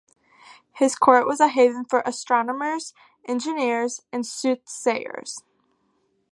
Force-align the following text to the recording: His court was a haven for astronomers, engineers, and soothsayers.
His 0.73 0.95
court 0.95 1.27
was 1.27 1.39
a 1.39 1.47
haven 1.47 1.85
for 1.85 2.01
astronomers, 2.07 2.91
engineers, 3.27 4.01
and 4.11 4.25
soothsayers. 4.25 5.43